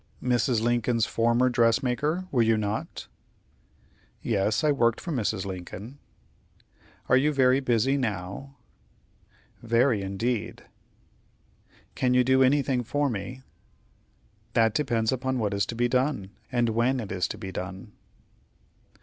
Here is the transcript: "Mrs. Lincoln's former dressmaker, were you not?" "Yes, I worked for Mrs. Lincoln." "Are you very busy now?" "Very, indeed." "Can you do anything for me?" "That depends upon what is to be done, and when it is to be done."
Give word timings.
"Mrs. 0.19 0.63
Lincoln's 0.63 1.05
former 1.05 1.47
dressmaker, 1.47 2.25
were 2.31 2.41
you 2.41 2.57
not?" 2.57 3.07
"Yes, 4.23 4.63
I 4.63 4.71
worked 4.71 4.99
for 4.99 5.11
Mrs. 5.11 5.45
Lincoln." 5.45 5.99
"Are 7.07 7.15
you 7.15 7.31
very 7.31 7.59
busy 7.59 7.97
now?" 7.97 8.55
"Very, 9.61 10.01
indeed." 10.01 10.63
"Can 11.93 12.15
you 12.15 12.23
do 12.23 12.41
anything 12.41 12.81
for 12.83 13.11
me?" 13.11 13.43
"That 14.53 14.73
depends 14.73 15.11
upon 15.11 15.37
what 15.37 15.53
is 15.53 15.67
to 15.67 15.75
be 15.75 15.87
done, 15.87 16.31
and 16.51 16.69
when 16.69 16.99
it 16.99 17.11
is 17.11 17.27
to 17.27 17.37
be 17.37 17.51
done." 17.51 17.91